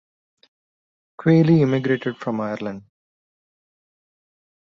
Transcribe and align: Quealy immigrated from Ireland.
Quealy 1.19 1.61
immigrated 1.61 2.17
from 2.17 2.41
Ireland. 2.41 2.85